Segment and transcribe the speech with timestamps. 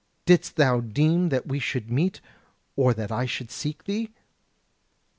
[0.25, 2.21] Didst thou deem that we should meet,
[2.75, 4.09] or that I should seek thee?"